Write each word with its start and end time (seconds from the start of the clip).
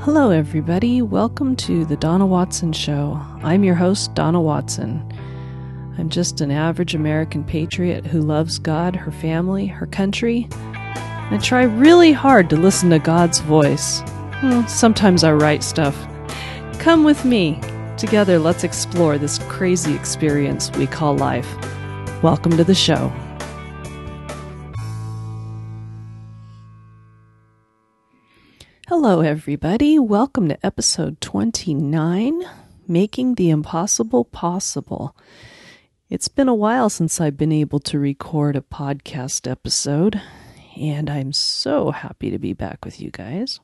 Hello, 0.00 0.30
everybody. 0.30 1.00
Welcome 1.02 1.56
to 1.56 1.84
the 1.84 1.96
Donna 1.96 2.26
Watson 2.26 2.72
Show. 2.72 3.20
I'm 3.42 3.64
your 3.64 3.74
host, 3.74 4.14
Donna 4.14 4.40
Watson. 4.40 5.02
I'm 5.98 6.10
just 6.10 6.40
an 6.40 6.50
average 6.50 6.94
American 6.94 7.42
patriot 7.44 8.06
who 8.06 8.20
loves 8.20 8.58
God, 8.58 8.96
her 8.96 9.12
family, 9.12 9.66
her 9.66 9.86
country, 9.86 10.48
I 11.30 11.38
try 11.38 11.62
really 11.62 12.12
hard 12.12 12.50
to 12.50 12.56
listen 12.56 12.90
to 12.90 12.98
God's 12.98 13.40
voice. 13.40 14.02
Sometimes 14.68 15.24
I 15.24 15.32
write 15.32 15.64
stuff. 15.64 15.96
Come 16.78 17.02
with 17.02 17.24
me. 17.24 17.58
Together, 17.96 18.38
let's 18.38 18.62
explore 18.62 19.16
this 19.16 19.38
crazy 19.48 19.94
experience 19.94 20.70
we 20.72 20.86
call 20.86 21.16
life. 21.16 21.48
Welcome 22.22 22.58
to 22.58 22.62
the 22.64 22.74
show. 22.74 23.10
Hello, 28.96 29.22
everybody. 29.22 29.98
Welcome 29.98 30.48
to 30.48 30.64
episode 30.64 31.20
29 31.20 32.44
Making 32.86 33.34
the 33.34 33.50
Impossible 33.50 34.24
Possible. 34.24 35.16
It's 36.08 36.28
been 36.28 36.46
a 36.46 36.54
while 36.54 36.88
since 36.88 37.20
I've 37.20 37.36
been 37.36 37.50
able 37.50 37.80
to 37.80 37.98
record 37.98 38.54
a 38.54 38.60
podcast 38.60 39.50
episode, 39.50 40.22
and 40.80 41.10
I'm 41.10 41.32
so 41.32 41.90
happy 41.90 42.30
to 42.30 42.38
be 42.38 42.52
back 42.52 42.84
with 42.84 43.00
you 43.00 43.10
guys. 43.10 43.58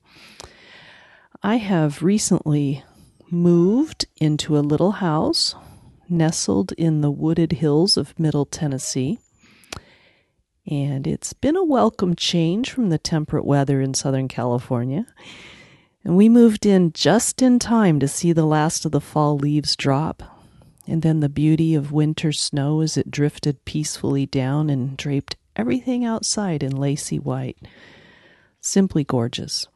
I 1.45 1.59
have 1.59 2.03
recently 2.03 2.83
moved 3.31 4.07
into 4.17 4.59
a 4.59 4.67
little 4.67 4.93
house 4.99 5.55
nestled 6.09 6.73
in 6.73 7.03
the 7.03 7.11
wooded 7.13 7.53
hills 7.53 7.97
of 7.97 8.19
Middle 8.19 8.47
Tennessee. 8.47 9.21
And 10.67 11.07
it's 11.07 11.33
been 11.33 11.57
a 11.57 11.65
welcome 11.65 12.15
change 12.15 12.71
from 12.71 12.91
the 12.91 12.99
temperate 12.99 13.45
weather 13.45 13.81
in 13.81 13.95
Southern 13.95 14.29
California. 14.29 15.07
And 16.05 16.17
we 16.17 16.29
moved 16.29 16.65
in 16.67 16.93
just 16.93 17.43
in 17.43 17.59
time 17.59 17.99
to 18.01 18.09
see 18.09 18.33
the 18.33 18.47
last 18.47 18.85
of 18.85 18.93
the 18.93 19.01
fall 19.01 19.37
leaves 19.37 19.77
drop, 19.77 20.23
and 20.87 21.03
then 21.03 21.21
the 21.21 21.29
beauty 21.29 21.75
of 21.75 21.93
winter 21.93 22.33
snow 22.33 22.81
as 22.81 22.97
it 22.97 23.11
drifted 23.11 23.65
peacefully 23.65 24.27
down 24.27 24.71
and 24.71 24.97
draped 24.97 25.37
everything 25.57 26.05
outside 26.05 26.63
in 26.63 26.77
lacy 26.77 27.19
white. 27.19 27.59
Simply 28.61 29.05
gorgeous. 29.05 29.67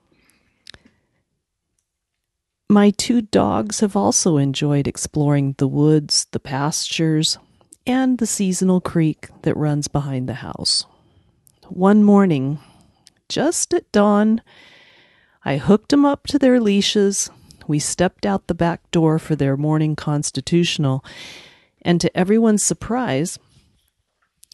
My 2.68 2.90
two 2.90 3.20
dogs 3.20 3.80
have 3.80 3.96
also 3.96 4.36
enjoyed 4.36 4.88
exploring 4.88 5.55
the 5.58 5.68
woods, 5.68 6.27
the 6.32 6.40
pastures, 6.40 7.38
and 7.86 8.18
the 8.18 8.27
seasonal 8.27 8.80
creek 8.80 9.28
that 9.42 9.56
runs 9.56 9.88
behind 9.88 10.28
the 10.28 10.34
house. 10.34 10.86
One 11.68 12.02
morning, 12.02 12.58
just 13.28 13.74
at 13.74 13.90
dawn, 13.92 14.42
I 15.44 15.58
hooked 15.58 15.90
them 15.90 16.05
up 16.05 16.27
to 16.28 16.38
their 16.38 16.60
leashes. 16.60 17.30
We 17.66 17.78
stepped 17.78 18.27
out 18.27 18.46
the 18.46 18.55
back 18.55 18.90
door 18.90 19.18
for 19.18 19.36
their 19.36 19.56
morning 19.56 19.96
constitutional, 19.96 21.05
and 21.82 22.00
to 22.00 22.16
everyone's 22.16 22.62
surprise, 22.62 23.38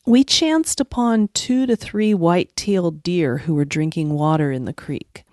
we 0.06 0.24
chanced 0.24 0.80
upon 0.80 1.28
two 1.28 1.66
to 1.66 1.76
three 1.76 2.14
white 2.14 2.54
tailed 2.56 3.02
deer 3.02 3.38
who 3.38 3.54
were 3.54 3.64
drinking 3.64 4.10
water 4.10 4.50
in 4.50 4.64
the 4.64 4.72
creek. 4.72 5.24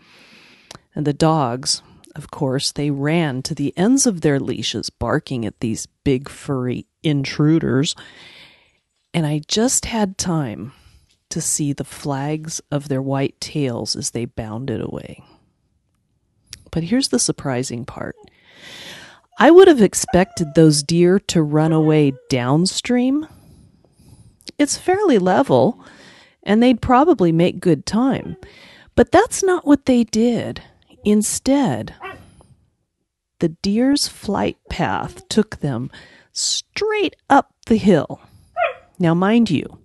And 0.93 1.05
the 1.05 1.13
dogs, 1.13 1.81
of 2.17 2.31
course, 2.31 2.71
they 2.71 2.89
ran 2.89 3.43
to 3.43 3.53
the 3.53 3.77
ends 3.77 4.07
of 4.07 4.21
their 4.21 4.39
leashes, 4.39 4.89
barking 4.89 5.45
at 5.45 5.59
these 5.59 5.85
big 6.03 6.27
furry 6.27 6.87
intruders. 7.03 7.95
And 9.13 9.25
I 9.25 9.41
just 9.47 9.85
had 9.85 10.17
time 10.17 10.73
to 11.29 11.39
see 11.39 11.73
the 11.73 11.83
flags 11.83 12.59
of 12.71 12.89
their 12.89 13.01
white 13.01 13.39
tails 13.39 13.95
as 13.95 14.11
they 14.11 14.25
bounded 14.25 14.81
away. 14.81 15.23
But 16.71 16.83
here's 16.83 17.09
the 17.09 17.19
surprising 17.19 17.85
part 17.85 18.15
I 19.39 19.51
would 19.51 19.67
have 19.67 19.81
expected 19.81 20.55
those 20.55 20.81
deer 20.81 21.19
to 21.19 21.43
run 21.43 21.71
away 21.71 22.13
downstream. 22.29 23.27
It's 24.57 24.77
fairly 24.77 25.19
level, 25.19 25.83
and 26.41 26.63
they'd 26.63 26.81
probably 26.81 27.31
make 27.31 27.59
good 27.59 27.85
time. 27.85 28.37
But 28.95 29.11
that's 29.11 29.43
not 29.43 29.67
what 29.67 29.85
they 29.85 30.03
did. 30.03 30.63
Instead, 31.03 31.93
the 33.39 33.49
deer's 33.49 34.07
flight 34.07 34.57
path 34.69 35.27
took 35.29 35.57
them 35.57 35.91
straight 36.31 37.15
up 37.29 37.53
the 37.65 37.77
hill. 37.77 38.21
Now, 38.99 39.13
mind 39.13 39.49
you, 39.49 39.79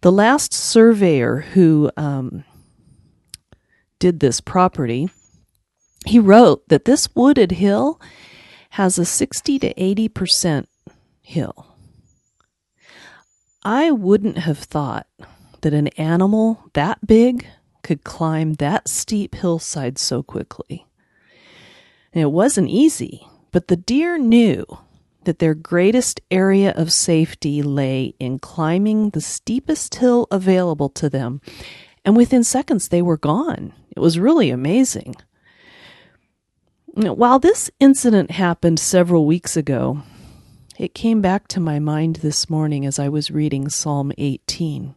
the 0.00 0.12
last 0.12 0.52
surveyor 0.52 1.40
who 1.52 1.90
um, 1.96 2.44
did 3.98 4.20
this 4.20 4.40
property, 4.40 5.08
he 6.06 6.18
wrote 6.18 6.68
that 6.68 6.84
this 6.84 7.08
wooded 7.14 7.52
hill 7.52 8.00
has 8.70 8.98
a 8.98 9.04
60 9.04 9.58
to 9.60 9.74
80% 9.74 10.66
hill. 11.22 11.66
I 13.62 13.90
wouldn't 13.90 14.38
have 14.38 14.58
thought 14.58 15.06
that 15.62 15.72
an 15.72 15.88
animal 15.88 16.70
that 16.74 17.06
big 17.06 17.46
could 17.82 18.04
climb 18.04 18.54
that 18.54 18.88
steep 18.88 19.34
hillside 19.34 19.98
so 19.98 20.22
quickly. 20.22 20.86
And 22.14 22.22
it 22.22 22.30
wasn't 22.30 22.70
easy, 22.70 23.26
but 23.50 23.66
the 23.66 23.76
deer 23.76 24.16
knew 24.18 24.64
that 25.24 25.40
their 25.40 25.54
greatest 25.54 26.20
area 26.30 26.72
of 26.76 26.92
safety 26.92 27.60
lay 27.60 28.14
in 28.20 28.38
climbing 28.38 29.10
the 29.10 29.20
steepest 29.20 29.96
hill 29.96 30.28
available 30.30 30.88
to 30.90 31.10
them, 31.10 31.40
and 32.04 32.16
within 32.16 32.44
seconds 32.44 32.88
they 32.88 33.02
were 33.02 33.16
gone. 33.16 33.72
It 33.96 33.98
was 34.00 34.18
really 34.18 34.50
amazing. 34.50 35.16
While 36.86 37.40
this 37.40 37.68
incident 37.80 38.30
happened 38.30 38.78
several 38.78 39.26
weeks 39.26 39.56
ago, 39.56 40.02
it 40.78 40.94
came 40.94 41.20
back 41.20 41.48
to 41.48 41.58
my 41.58 41.80
mind 41.80 42.16
this 42.16 42.48
morning 42.48 42.86
as 42.86 43.00
I 43.00 43.08
was 43.08 43.32
reading 43.32 43.68
Psalm 43.68 44.12
18. 44.18 44.94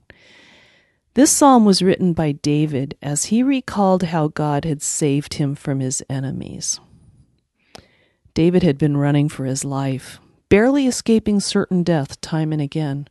This 1.16 1.32
psalm 1.32 1.66
was 1.66 1.82
written 1.82 2.14
by 2.14 2.34
David 2.34 2.96
as 3.02 3.26
he 3.26 3.42
recalled 3.42 4.04
how 4.04 4.28
God 4.28 4.66
had 4.66 4.84
saved 4.84 5.36
him 5.36 5.56
from 5.56 5.80
his 5.80 6.04
enemies. 6.08 6.80
David 8.38 8.62
had 8.62 8.78
been 8.78 8.98
running 8.98 9.30
for 9.30 9.46
his 9.46 9.66
life, 9.66 10.20
barely 10.48 10.86
escaping 10.86 11.40
certain 11.40 11.82
death 11.82 12.22
time 12.22 12.54
and 12.54 12.62
again. 12.62 13.08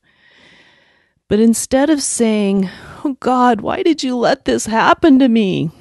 But 1.26 1.40
instead 1.40 1.90
of 1.90 2.00
saying, 2.00 2.70
Oh 3.04 3.16
God, 3.18 3.60
why 3.60 3.82
did 3.82 4.04
you 4.04 4.16
let 4.16 4.44
this 4.44 4.66
happen 4.66 5.18
to 5.18 5.26
me? 5.26 5.72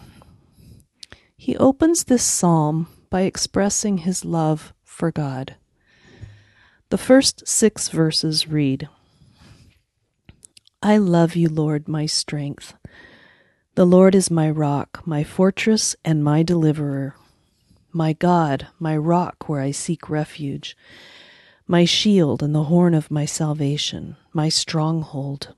He 1.38 1.56
opens 1.58 2.06
this 2.06 2.24
psalm 2.24 2.88
by 3.12 3.22
expressing 3.22 4.00
his 4.00 4.26
love 4.26 4.74
for 4.84 5.12
God. 5.12 5.58
The 6.90 6.98
first 6.98 7.48
six 7.48 7.90
verses 7.90 8.48
read 8.48 8.90
I 10.82 10.98
love 10.98 11.36
you, 11.36 11.50
Lord, 11.50 11.88
my 11.88 12.08
strength. 12.08 12.74
The 13.76 13.86
Lord 13.86 14.16
is 14.16 14.32
my 14.32 14.50
rock, 14.50 15.04
my 15.06 15.24
fortress, 15.24 15.96
and 16.04 16.24
my 16.24 16.42
deliverer 16.42 17.14
my 17.96 18.12
God, 18.12 18.68
my 18.78 18.98
rock 18.98 19.48
where 19.48 19.62
I 19.62 19.72
seek 19.72 20.10
refuge, 20.10 20.76
my 21.66 21.86
shield 21.86 22.44
and 22.44 22.54
the 22.54 22.66
horn 22.66 22.94
of 22.94 23.10
my 23.10 23.24
salvation, 23.24 24.18
my 24.34 24.50
stronghold. 24.50 25.56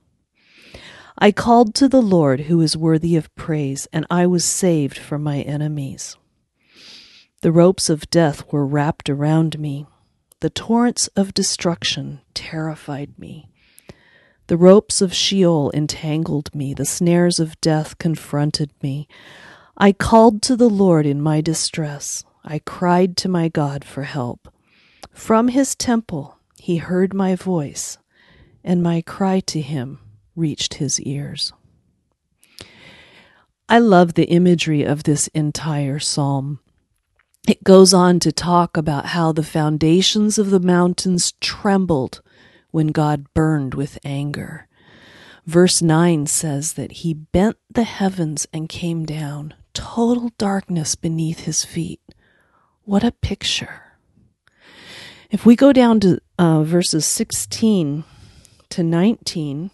I 1.18 1.32
called 1.32 1.74
to 1.74 1.88
the 1.88 2.00
Lord 2.00 2.42
who 2.42 2.60
is 2.60 2.76
worthy 2.76 3.16
of 3.16 3.34
praise, 3.34 3.88
and 3.92 4.06
I 4.08 4.24
was 4.26 4.44
saved 4.44 4.96
from 4.96 5.24
my 5.24 5.40
enemies. 5.40 6.16
The 7.42 7.50
ropes 7.50 7.90
of 7.90 8.08
death 8.08 8.44
were 8.52 8.64
wrapped 8.64 9.10
around 9.10 9.58
me. 9.58 9.86
The 10.38 10.50
torrents 10.50 11.08
of 11.08 11.34
destruction 11.34 12.20
terrified 12.34 13.18
me. 13.18 13.50
The 14.46 14.56
ropes 14.56 15.02
of 15.02 15.12
Sheol 15.12 15.72
entangled 15.74 16.54
me. 16.54 16.72
The 16.72 16.86
snares 16.86 17.40
of 17.40 17.60
death 17.60 17.98
confronted 17.98 18.70
me. 18.80 19.08
I 19.80 19.92
called 19.92 20.42
to 20.42 20.56
the 20.56 20.68
Lord 20.68 21.06
in 21.06 21.22
my 21.22 21.40
distress. 21.40 22.24
I 22.44 22.58
cried 22.58 23.16
to 23.18 23.28
my 23.28 23.48
God 23.48 23.84
for 23.84 24.02
help. 24.02 24.52
From 25.12 25.48
his 25.48 25.76
temple 25.76 26.36
he 26.58 26.78
heard 26.78 27.14
my 27.14 27.36
voice, 27.36 27.96
and 28.64 28.82
my 28.82 29.02
cry 29.02 29.38
to 29.40 29.60
him 29.60 30.00
reached 30.34 30.74
his 30.74 31.00
ears. 31.02 31.52
I 33.68 33.78
love 33.78 34.14
the 34.14 34.24
imagery 34.24 34.82
of 34.82 35.04
this 35.04 35.28
entire 35.28 36.00
psalm. 36.00 36.58
It 37.46 37.62
goes 37.62 37.94
on 37.94 38.18
to 38.20 38.32
talk 38.32 38.76
about 38.76 39.06
how 39.06 39.30
the 39.30 39.44
foundations 39.44 40.38
of 40.38 40.50
the 40.50 40.58
mountains 40.58 41.34
trembled 41.40 42.20
when 42.72 42.88
God 42.88 43.32
burned 43.32 43.74
with 43.74 43.96
anger. 44.04 44.66
Verse 45.46 45.80
9 45.80 46.26
says 46.26 46.72
that 46.72 46.92
he 46.92 47.14
bent 47.14 47.56
the 47.70 47.84
heavens 47.84 48.46
and 48.52 48.68
came 48.68 49.06
down, 49.06 49.54
total 49.78 50.32
darkness 50.38 50.96
beneath 50.96 51.40
his 51.40 51.64
feet. 51.64 52.00
What 52.82 53.04
a 53.04 53.12
picture. 53.12 53.82
If 55.30 55.46
we 55.46 55.54
go 55.54 55.72
down 55.72 56.00
to 56.00 56.20
uh, 56.36 56.64
verses 56.64 57.06
16 57.06 58.02
to 58.70 58.82
19, 58.82 59.70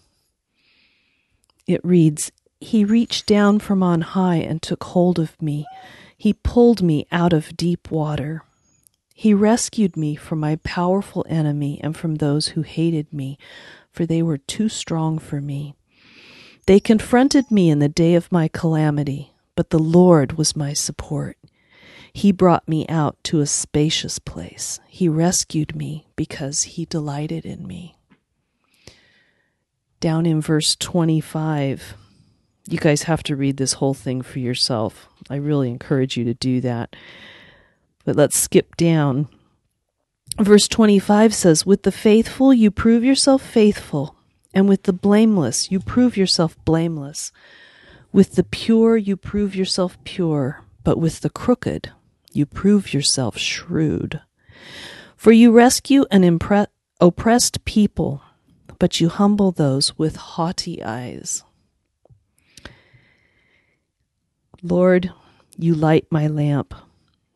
it 1.65 1.83
reads, 1.83 2.31
He 2.59 2.85
reached 2.85 3.25
down 3.25 3.57
from 3.57 3.81
on 3.81 4.01
high 4.01 4.35
and 4.35 4.61
took 4.61 4.83
hold 4.83 5.17
of 5.17 5.41
me. 5.41 5.65
He 6.15 6.33
pulled 6.33 6.83
me 6.83 7.07
out 7.11 7.33
of 7.33 7.57
deep 7.57 7.89
water. 7.89 8.43
He 9.15 9.33
rescued 9.33 9.97
me 9.97 10.15
from 10.15 10.39
my 10.39 10.57
powerful 10.57 11.25
enemy 11.27 11.79
and 11.81 11.97
from 11.97 12.15
those 12.15 12.49
who 12.49 12.61
hated 12.61 13.11
me, 13.11 13.39
for 13.91 14.05
they 14.05 14.21
were 14.21 14.37
too 14.37 14.69
strong 14.69 15.17
for 15.17 15.41
me. 15.41 15.73
They 16.67 16.79
confronted 16.79 17.49
me 17.49 17.71
in 17.71 17.79
the 17.79 17.89
day 17.89 18.13
of 18.13 18.31
my 18.31 18.47
calamity, 18.49 19.31
but 19.55 19.69
the 19.69 19.79
Lord 19.79 20.33
was 20.33 20.55
my 20.55 20.73
support. 20.73 21.37
He 22.13 22.31
brought 22.31 22.67
me 22.67 22.87
out 22.87 23.17
to 23.25 23.41
a 23.41 23.45
spacious 23.45 24.19
place. 24.19 24.79
He 24.87 25.09
rescued 25.09 25.75
me 25.75 26.07
because 26.15 26.63
he 26.63 26.85
delighted 26.85 27.45
in 27.45 27.67
me. 27.67 27.97
Down 29.99 30.25
in 30.25 30.39
verse 30.39 30.75
25, 30.75 31.95
you 32.67 32.77
guys 32.77 33.03
have 33.03 33.23
to 33.23 33.35
read 33.35 33.57
this 33.57 33.73
whole 33.73 33.93
thing 33.93 34.21
for 34.21 34.39
yourself. 34.39 35.09
I 35.29 35.35
really 35.35 35.69
encourage 35.69 36.15
you 36.15 36.23
to 36.25 36.33
do 36.33 36.61
that. 36.61 36.95
But 38.05 38.15
let's 38.15 38.37
skip 38.37 38.75
down. 38.75 39.27
Verse 40.39 40.67
25 40.67 41.33
says, 41.33 41.65
With 41.65 41.83
the 41.83 41.91
faithful 41.91 42.53
you 42.53 42.71
prove 42.71 43.03
yourself 43.03 43.41
faithful, 43.41 44.15
and 44.53 44.69
with 44.69 44.83
the 44.83 44.93
blameless 44.93 45.71
you 45.71 45.79
prove 45.79 46.17
yourself 46.17 46.55
blameless. 46.65 47.31
With 48.15 48.35
the 48.35 48.45
pure 48.45 48.95
you 48.95 49.17
prove 49.17 49.57
yourself 49.57 50.01
pure, 50.05 50.63
but 50.85 50.97
with 50.97 51.19
the 51.19 51.29
crooked 51.29 51.91
you 52.31 52.45
prove 52.45 52.93
yourself 52.93 53.37
shrewd. 53.37 54.21
For 55.17 55.33
you 55.33 55.51
rescue 55.51 56.05
an 56.11 56.21
impre- 56.21 56.67
oppressed 57.01 57.65
people, 57.65 58.21
but 58.79 59.01
you 59.01 59.09
humble 59.09 59.51
those 59.51 59.97
with 59.97 60.15
haughty 60.15 60.81
eyes. 60.81 61.43
Lord, 64.63 65.11
you 65.57 65.75
light 65.75 66.07
my 66.09 66.27
lamp. 66.27 66.73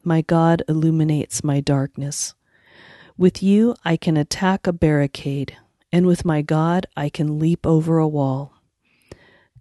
My 0.05 0.21
God 0.21 0.63
illuminates 0.69 1.43
my 1.43 1.59
darkness. 1.59 2.35
With 3.17 3.43
you, 3.43 3.75
I 3.83 3.97
can 3.97 4.15
attack 4.15 4.65
a 4.65 4.71
barricade, 4.71 5.57
and 5.91 6.07
with 6.07 6.23
my 6.23 6.41
God, 6.41 6.87
I 6.95 7.09
can 7.09 7.37
leap 7.37 7.67
over 7.67 7.97
a 7.97 8.07
wall. 8.07 8.53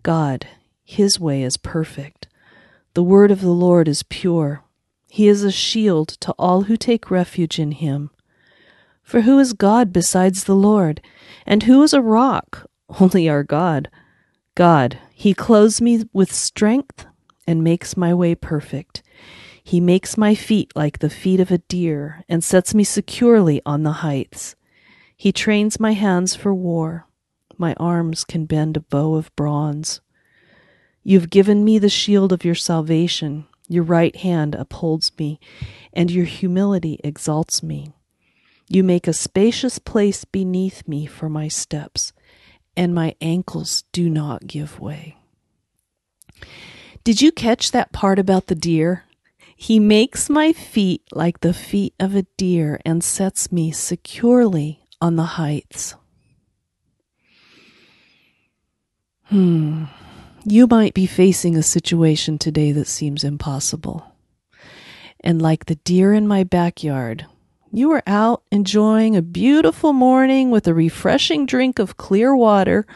God, 0.04 0.46
His 0.90 1.20
way 1.20 1.42
is 1.42 1.58
perfect. 1.58 2.28
The 2.94 3.02
word 3.02 3.30
of 3.30 3.42
the 3.42 3.50
Lord 3.50 3.88
is 3.88 4.02
pure. 4.04 4.64
He 5.06 5.28
is 5.28 5.44
a 5.44 5.52
shield 5.52 6.08
to 6.20 6.32
all 6.38 6.62
who 6.62 6.78
take 6.78 7.10
refuge 7.10 7.58
in 7.58 7.72
Him. 7.72 8.08
For 9.02 9.20
who 9.20 9.38
is 9.38 9.52
God 9.52 9.92
besides 9.92 10.44
the 10.44 10.56
Lord? 10.56 11.02
And 11.44 11.64
who 11.64 11.82
is 11.82 11.92
a 11.92 12.00
rock? 12.00 12.70
Only 13.00 13.28
our 13.28 13.42
God. 13.42 13.90
God, 14.54 14.98
He 15.12 15.34
clothes 15.34 15.82
me 15.82 16.04
with 16.14 16.32
strength 16.32 17.04
and 17.46 17.62
makes 17.62 17.94
my 17.94 18.14
way 18.14 18.34
perfect. 18.34 19.02
He 19.62 19.80
makes 19.80 20.16
my 20.16 20.34
feet 20.34 20.72
like 20.74 21.00
the 21.00 21.10
feet 21.10 21.38
of 21.38 21.50
a 21.50 21.58
deer 21.58 22.24
and 22.30 22.42
sets 22.42 22.74
me 22.74 22.82
securely 22.82 23.60
on 23.66 23.82
the 23.82 24.00
heights. 24.00 24.56
He 25.14 25.32
trains 25.32 25.78
my 25.78 25.92
hands 25.92 26.34
for 26.34 26.54
war. 26.54 27.06
My 27.58 27.74
arms 27.74 28.24
can 28.24 28.46
bend 28.46 28.78
a 28.78 28.80
bow 28.80 29.16
of 29.16 29.36
bronze. 29.36 30.00
You've 31.08 31.30
given 31.30 31.64
me 31.64 31.78
the 31.78 31.88
shield 31.88 32.34
of 32.34 32.44
your 32.44 32.54
salvation. 32.54 33.46
Your 33.66 33.82
right 33.82 34.14
hand 34.14 34.54
upholds 34.54 35.10
me, 35.16 35.40
and 35.90 36.10
your 36.10 36.26
humility 36.26 37.00
exalts 37.02 37.62
me. 37.62 37.94
You 38.68 38.84
make 38.84 39.08
a 39.08 39.14
spacious 39.14 39.78
place 39.78 40.26
beneath 40.26 40.86
me 40.86 41.06
for 41.06 41.30
my 41.30 41.48
steps, 41.48 42.12
and 42.76 42.94
my 42.94 43.14
ankles 43.22 43.84
do 43.90 44.10
not 44.10 44.46
give 44.46 44.80
way. 44.80 45.16
Did 47.04 47.22
you 47.22 47.32
catch 47.32 47.70
that 47.70 47.90
part 47.90 48.18
about 48.18 48.48
the 48.48 48.54
deer? 48.54 49.04
He 49.56 49.80
makes 49.80 50.28
my 50.28 50.52
feet 50.52 51.04
like 51.12 51.40
the 51.40 51.54
feet 51.54 51.94
of 51.98 52.14
a 52.14 52.26
deer 52.36 52.80
and 52.84 53.02
sets 53.02 53.50
me 53.50 53.72
securely 53.72 54.84
on 55.00 55.16
the 55.16 55.38
heights. 55.40 55.94
Hmm. 59.24 59.86
You 60.50 60.66
might 60.66 60.94
be 60.94 61.06
facing 61.06 61.56
a 61.56 61.62
situation 61.62 62.38
today 62.38 62.72
that 62.72 62.86
seems 62.86 63.22
impossible. 63.22 64.14
And 65.20 65.42
like 65.42 65.66
the 65.66 65.74
deer 65.76 66.14
in 66.14 66.26
my 66.26 66.44
backyard, 66.44 67.26
you 67.70 67.90
are 67.92 68.02
out 68.06 68.42
enjoying 68.50 69.14
a 69.14 69.22
beautiful 69.22 69.92
morning 69.92 70.50
with 70.50 70.66
a 70.66 70.72
refreshing 70.72 71.44
drink 71.44 71.78
of 71.78 71.96
clear 71.96 72.34
water, 72.34 72.86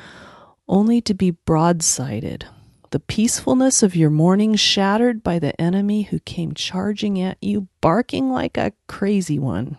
only 0.66 1.00
to 1.02 1.12
be 1.12 1.32
broadsided 1.32 2.44
the 2.93 3.00
peacefulness 3.00 3.82
of 3.82 3.96
your 3.96 4.10
morning 4.10 4.54
shattered 4.54 5.22
by 5.22 5.38
the 5.38 5.58
enemy 5.58 6.02
who 6.02 6.20
came 6.20 6.52
charging 6.52 7.19
at 7.19 7.38
you, 7.40 7.66
barking 7.81 8.31
like 8.31 8.58
a 8.58 8.72
crazy 8.87 9.38
one. 9.38 9.78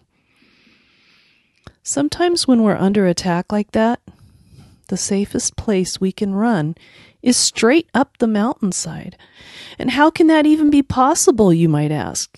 Sometimes, 1.83 2.47
when 2.47 2.63
we're 2.63 2.75
under 2.75 3.05
attack 3.05 3.51
like 3.51 3.71
that, 3.71 4.01
the 4.87 4.97
safest 4.97 5.55
place 5.55 5.99
we 5.99 6.11
can 6.11 6.35
run 6.35 6.75
is 7.21 7.37
straight 7.37 7.89
up 7.93 8.17
the 8.17 8.27
mountainside. 8.27 9.17
And 9.79 9.91
how 9.91 10.09
can 10.09 10.27
that 10.27 10.45
even 10.45 10.69
be 10.69 10.83
possible, 10.83 11.53
you 11.53 11.69
might 11.69 11.91
ask? 11.91 12.37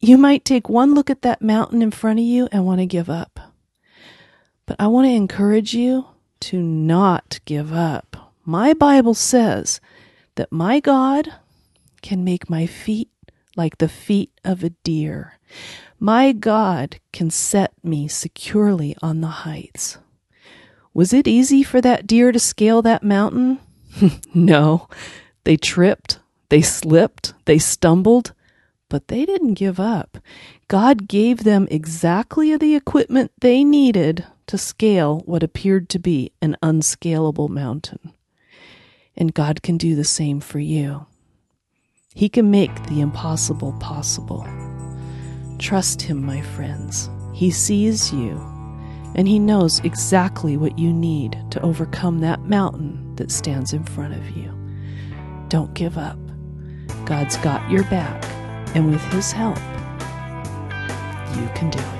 You 0.00 0.16
might 0.16 0.44
take 0.44 0.68
one 0.68 0.94
look 0.94 1.10
at 1.10 1.22
that 1.22 1.42
mountain 1.42 1.82
in 1.82 1.90
front 1.90 2.20
of 2.20 2.24
you 2.24 2.48
and 2.52 2.64
want 2.64 2.80
to 2.80 2.86
give 2.86 3.10
up. 3.10 3.38
But 4.66 4.76
I 4.78 4.86
want 4.86 5.06
to 5.06 5.12
encourage 5.12 5.74
you 5.74 6.06
to 6.40 6.62
not 6.62 7.40
give 7.44 7.72
up. 7.72 8.32
My 8.44 8.72
Bible 8.72 9.14
says 9.14 9.80
that 10.36 10.50
my 10.50 10.80
God 10.80 11.28
can 12.02 12.24
make 12.24 12.48
my 12.48 12.66
feet 12.66 13.10
like 13.56 13.78
the 13.78 13.88
feet 13.88 14.30
of 14.44 14.64
a 14.64 14.70
deer. 14.70 15.38
My 15.98 16.32
God 16.32 16.98
can 17.12 17.30
set 17.30 17.72
me 17.84 18.08
securely 18.08 18.96
on 19.02 19.20
the 19.20 19.28
heights. 19.44 19.98
Was 20.92 21.12
it 21.12 21.28
easy 21.28 21.62
for 21.62 21.80
that 21.80 22.06
deer 22.06 22.32
to 22.32 22.38
scale 22.38 22.82
that 22.82 23.02
mountain? 23.02 23.60
no. 24.34 24.88
They 25.44 25.56
tripped, 25.56 26.18
they 26.48 26.62
slipped, 26.62 27.34
they 27.44 27.58
stumbled, 27.58 28.32
but 28.88 29.08
they 29.08 29.24
didn't 29.24 29.54
give 29.54 29.80
up. 29.80 30.18
God 30.68 31.08
gave 31.08 31.44
them 31.44 31.66
exactly 31.70 32.56
the 32.56 32.74
equipment 32.74 33.32
they 33.40 33.64
needed 33.64 34.26
to 34.46 34.58
scale 34.58 35.22
what 35.26 35.42
appeared 35.42 35.88
to 35.90 35.98
be 35.98 36.32
an 36.42 36.56
unscalable 36.62 37.48
mountain 37.48 38.12
and 39.20 39.34
God 39.34 39.62
can 39.62 39.76
do 39.76 39.94
the 39.94 40.04
same 40.04 40.40
for 40.40 40.58
you. 40.58 41.06
He 42.14 42.28
can 42.28 42.50
make 42.50 42.74
the 42.86 43.02
impossible 43.02 43.74
possible. 43.78 44.48
Trust 45.58 46.00
Him, 46.00 46.24
my 46.24 46.40
friends. 46.40 47.10
He 47.34 47.50
sees 47.50 48.12
you, 48.12 48.40
and 49.14 49.28
He 49.28 49.38
knows 49.38 49.80
exactly 49.80 50.56
what 50.56 50.78
you 50.78 50.92
need 50.92 51.38
to 51.50 51.60
overcome 51.62 52.20
that 52.20 52.40
mountain 52.44 53.14
that 53.16 53.30
stands 53.30 53.72
in 53.72 53.84
front 53.84 54.14
of 54.14 54.30
you. 54.30 54.52
Don't 55.48 55.74
give 55.74 55.98
up. 55.98 56.18
God's 57.04 57.36
got 57.38 57.68
your 57.70 57.84
back, 57.84 58.24
and 58.74 58.90
with 58.90 59.02
His 59.12 59.32
help, 59.32 59.58
you 61.36 61.48
can 61.54 61.70
do 61.70 61.78
it. 61.78 61.99